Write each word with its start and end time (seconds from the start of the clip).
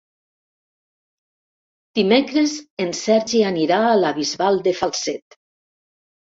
Dimecres 1.99 2.57
en 2.87 2.95
Sergi 3.03 3.45
anirà 3.53 3.79
a 3.85 3.95
la 4.03 4.15
Bisbal 4.19 4.61
de 4.71 4.77
Falset. 4.83 5.41